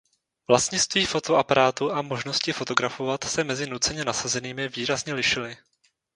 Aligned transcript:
Vlastnictví 0.47 1.05
fotoaparátu 1.05 1.91
a 1.91 2.01
možnosti 2.01 2.53
fotografovat 2.53 3.23
se 3.23 3.43
mezi 3.43 3.69
nuceně 3.69 4.05
nasazenými 4.05 4.67
výrazně 4.69 5.13
lišily. 5.13 5.57